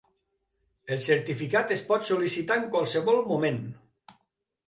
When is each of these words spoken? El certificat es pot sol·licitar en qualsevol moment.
El 0.95 1.01
certificat 1.07 1.73
es 1.75 1.83
pot 1.91 2.09
sol·licitar 2.09 2.57
en 2.61 2.65
qualsevol 2.77 3.23
moment. 3.35 3.59